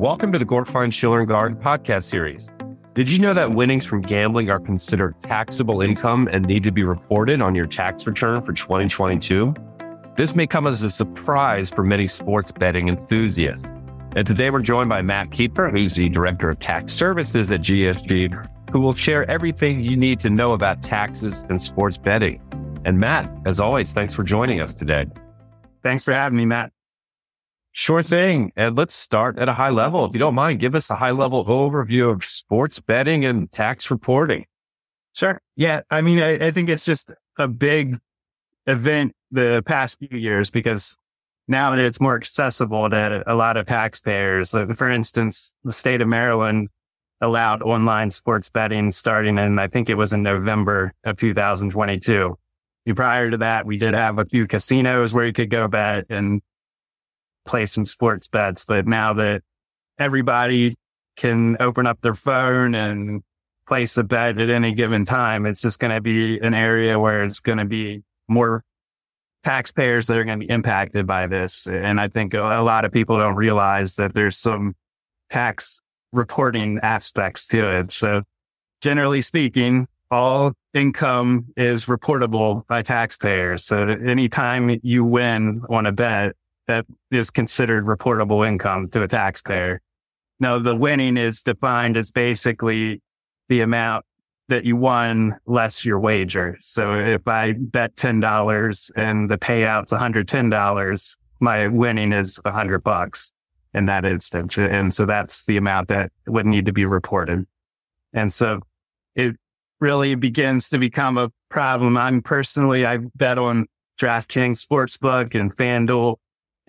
[0.00, 2.54] Welcome to the Gorfine Schiller and Gardyn podcast series.
[2.94, 6.84] Did you know that winnings from gambling are considered taxable income and need to be
[6.84, 9.52] reported on your tax return for 2022?
[10.16, 13.70] This may come as a surprise for many sports betting enthusiasts.
[14.16, 18.70] And today we're joined by Matt Keeper, who's the Director of Tax Services at GSG,
[18.72, 22.40] who will share everything you need to know about taxes and sports betting.
[22.86, 25.08] And Matt, as always, thanks for joining us today.
[25.82, 26.72] Thanks for having me, Matt.
[27.72, 28.52] Sure thing.
[28.56, 30.04] And let's start at a high level.
[30.04, 33.90] If you don't mind, give us a high level overview of sports betting and tax
[33.90, 34.46] reporting.
[35.12, 35.40] Sure.
[35.56, 35.82] Yeah.
[35.90, 37.98] I mean, I, I think it's just a big
[38.66, 40.96] event the past few years because
[41.48, 46.08] now that it's more accessible to a lot of taxpayers, for instance, the state of
[46.08, 46.68] Maryland
[47.20, 52.36] allowed online sports betting starting in, I think it was in November of 2022.
[52.94, 56.40] Prior to that, we did have a few casinos where you could go bet and
[57.46, 58.64] play some sports bets.
[58.64, 59.42] But now that
[59.98, 60.74] everybody
[61.16, 63.22] can open up their phone and
[63.66, 67.24] place a bet at any given time, it's just going to be an area where
[67.24, 68.64] it's going to be more
[69.42, 71.66] taxpayers that are going to be impacted by this.
[71.66, 74.74] And I think a lot of people don't realize that there's some
[75.30, 75.80] tax
[76.12, 77.92] reporting aspects to it.
[77.92, 78.22] So
[78.80, 83.64] generally speaking, all income is reportable by taxpayers.
[83.64, 86.34] So anytime you win on a bet,
[86.70, 89.80] that is considered reportable income to a taxpayer.
[90.38, 93.02] Now, the winning is defined as basically
[93.48, 94.04] the amount
[94.48, 96.56] that you won less your wager.
[96.60, 103.34] So if I bet $10 and the payout's $110, my winning is 100 bucks
[103.74, 104.56] in that instance.
[104.56, 107.46] And so that's the amount that would need to be reported.
[108.12, 108.60] And so
[109.16, 109.34] it
[109.80, 111.96] really begins to become a problem.
[111.96, 113.66] I'm personally, I bet on
[114.00, 116.16] DraftKings Sportsbook and FanDuel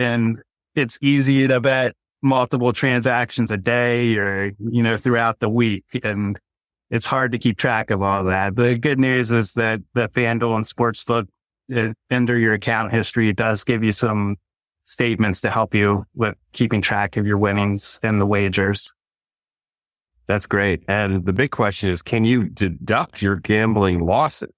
[0.00, 0.40] and
[0.74, 5.84] it's easy to bet multiple transactions a day or, you know, throughout the week.
[6.02, 6.38] And
[6.90, 8.56] it's hard to keep track of all that.
[8.56, 11.26] The good news is that the FanDuel and Sportsbook
[11.74, 14.36] uh, under your account history does give you some
[14.84, 18.92] statements to help you with keeping track of your winnings and the wagers.
[20.26, 20.82] That's great.
[20.88, 24.50] And the big question is, can you deduct your gambling losses?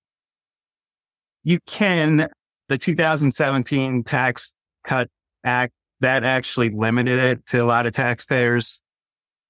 [1.42, 2.28] You can.
[2.69, 4.54] The 2017 tax
[4.84, 5.08] cut
[5.44, 8.82] act that actually limited it to a lot of taxpayers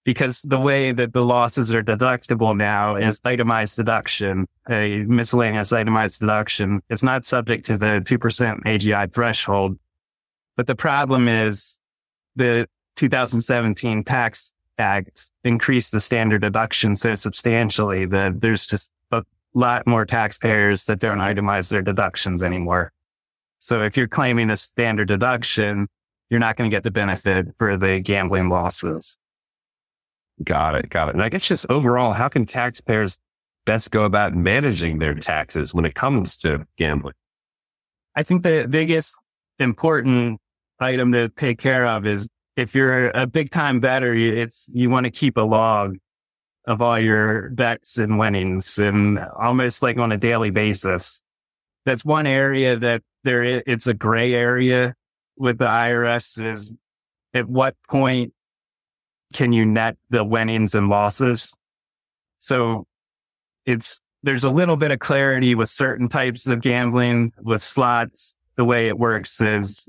[0.04, 6.20] because the way that the losses are deductible now is itemized deduction, a miscellaneous itemized
[6.20, 6.82] deduction.
[6.91, 9.78] It's not subject to the 2% AGI threshold.
[10.56, 11.81] But the problem is
[12.36, 12.66] the
[12.97, 19.22] 2017 tax act increased the standard deduction so substantially that there's just a
[19.54, 22.92] lot more taxpayers that don't itemize their deductions anymore.
[23.62, 25.86] So if you're claiming a standard deduction,
[26.30, 29.16] you're not going to get the benefit for the gambling losses.
[30.42, 30.90] Got it.
[30.90, 31.14] Got it.
[31.14, 33.18] And I guess just overall, how can taxpayers
[33.64, 37.14] best go about managing their taxes when it comes to gambling?
[38.16, 39.16] I think the biggest
[39.60, 40.40] important
[40.80, 45.04] item to take care of is if you're a big time bettor, it's, you want
[45.04, 45.98] to keep a log
[46.66, 51.22] of all your bets and winnings and almost like on a daily basis.
[51.86, 54.94] That's one area that there it's a gray area
[55.36, 56.72] with the IRS is
[57.34, 58.32] at what point
[59.32, 61.56] can you net the winnings and losses?
[62.38, 62.86] So
[63.64, 68.36] it's, there's a little bit of clarity with certain types of gambling with slots.
[68.56, 69.88] The way it works is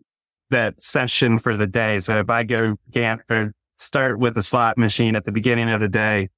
[0.50, 2.00] that session for the day.
[2.00, 5.82] So if I go gam- or start with a slot machine at the beginning of
[5.82, 6.30] the day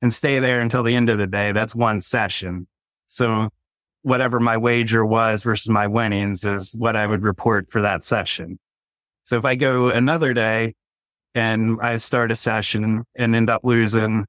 [0.00, 2.68] and stay there until the end of the day, that's one session.
[3.08, 3.48] So
[4.06, 8.56] whatever my wager was versus my winnings is what I would report for that session.
[9.24, 10.74] So if I go another day
[11.34, 14.24] and I start a session and end up losing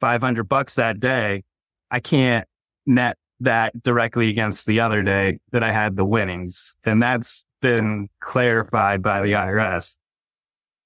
[0.00, 1.42] 500 bucks that day,
[1.90, 2.48] I can't
[2.86, 6.74] net that directly against the other day that I had the winnings.
[6.84, 9.98] And that's been clarified by the IRS.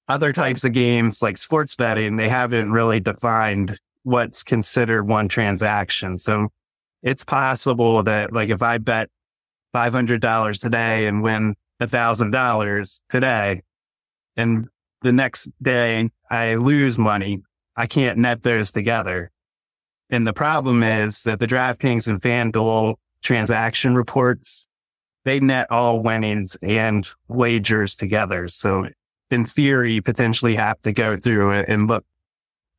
[0.09, 6.17] Other types of games like sports betting, they haven't really defined what's considered one transaction.
[6.17, 6.49] So
[7.03, 9.09] it's possible that like if I bet
[9.73, 13.61] $500 today and win $1,000 today
[14.35, 14.67] and
[15.01, 17.41] the next day I lose money,
[17.75, 19.31] I can't net those together.
[20.09, 24.69] And the problem is that the DraftKings and FanDuel transaction reports,
[25.25, 28.47] they net all winnings and wagers together.
[28.47, 28.87] So
[29.29, 32.05] in theory, you potentially have to go through and look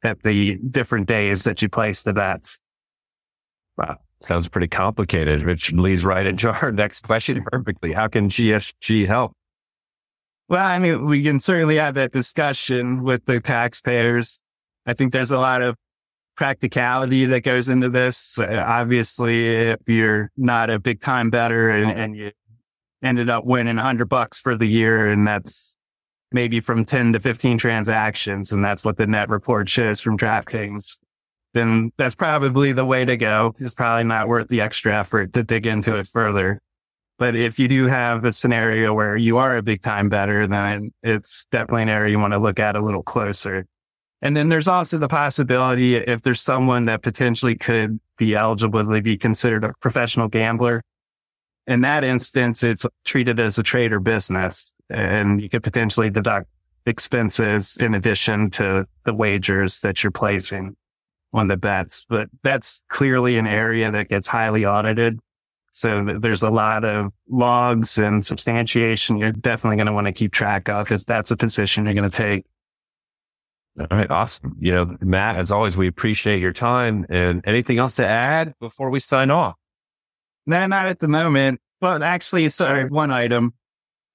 [0.03, 2.61] at the different days that you place the bets.
[3.77, 3.99] Wow.
[4.21, 7.93] Sounds pretty complicated, which leads right into our next question perfectly.
[7.93, 9.33] How can GSG help?
[10.49, 14.43] Well, I mean, we can certainly have that discussion with the taxpayers.
[14.87, 15.77] I think there's a lot of
[16.37, 18.39] practicality that goes into this.
[18.39, 22.31] Uh, obviously, if you're not a big time better and, and you
[23.03, 25.77] ended up winning 100 bucks for the year, and that's
[26.33, 30.99] maybe from 10 to 15 transactions, and that's what the net report shows from DraftKings,
[31.55, 33.55] then that's probably the way to go.
[33.59, 36.61] It's probably not worth the extra effort to dig into it further.
[37.19, 40.93] But if you do have a scenario where you are a big time better, then
[41.03, 43.67] it's definitely an area you want to look at a little closer.
[44.23, 49.03] And then there's also the possibility if there's someone that potentially could be eligible to
[49.03, 50.83] be considered a professional gambler.
[51.67, 56.49] In that instance, it's treated as a trade or business and you could potentially deduct
[56.87, 60.75] expenses in addition to the wagers that you're placing
[61.33, 62.07] on the bets.
[62.09, 65.21] But that's clearly an area that gets highly audited.
[65.71, 70.33] So there's a lot of logs and substantiation you're definitely going to want to keep
[70.33, 72.45] track of if that's a position you're going to take.
[73.79, 74.11] All right.
[74.11, 74.57] Awesome.
[74.59, 78.91] You know, Matt, as always, we appreciate your time and anything else to add before
[78.91, 79.55] we sign off?
[80.47, 83.55] No, not at the moment, but actually, sorry, one item.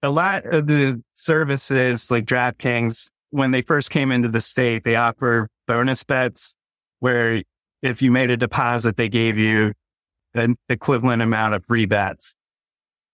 [0.02, 4.98] A lot of the services like DraftKings, when they first came into the state, they
[4.98, 6.58] offer bonus bets
[7.04, 7.44] where
[7.82, 9.74] if you made a deposit, they gave you
[10.36, 12.38] an equivalent amount of free bets.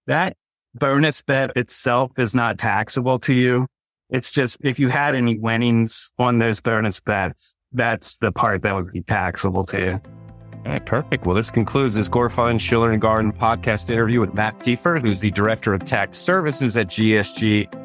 [0.05, 0.37] That
[0.75, 3.65] bonus bet itself is not taxable to you.
[4.11, 8.75] It's just if you had any winnings on those bonus bets, that's the part that
[8.75, 10.79] would be taxable to you.
[10.85, 11.25] Perfect.
[11.25, 15.31] Well, this concludes this Gorfine Schiller and Gardyn podcast interview with Matt Tiefer, who's the
[15.31, 17.78] Director of Tax Services at GSG.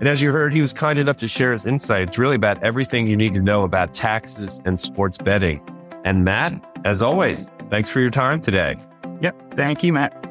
[0.00, 3.06] And as you heard, he was kind enough to share his insights really about everything
[3.06, 5.60] you need to know about taxes and sports betting.
[6.04, 8.78] And Matt, as always, thanks for your time today.
[9.20, 9.54] Yep.
[9.54, 10.29] Thank you, Matt.